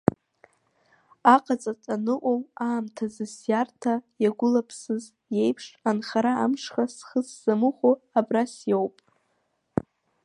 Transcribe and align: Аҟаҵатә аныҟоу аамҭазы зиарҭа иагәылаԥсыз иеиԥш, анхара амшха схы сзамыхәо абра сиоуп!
Аҟаҵатә 1.33 1.87
аныҟоу 1.95 2.39
аамҭазы 2.67 3.25
зиарҭа 3.33 3.93
иагәылаԥсыз 4.21 5.03
иеиԥш, 5.35 5.65
анхара 5.89 6.33
амшха 6.43 6.83
схы 6.95 7.19
сзамыхәо 7.27 7.91
абра 8.19 8.43
сиоуп! 8.53 8.95